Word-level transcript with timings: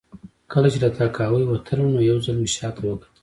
کله 0.51 0.67
چې 0.73 0.79
له 0.83 0.89
تهکوي 0.97 1.43
وتلم 1.47 1.87
نو 1.95 1.99
یو 2.09 2.17
ځل 2.25 2.35
مې 2.41 2.49
شا 2.55 2.67
ته 2.75 2.81
وکتل 2.85 3.11